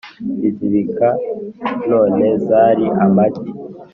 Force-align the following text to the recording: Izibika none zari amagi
Izibika 0.47 1.07
none 1.89 2.25
zari 2.47 2.85
amagi 3.05 3.47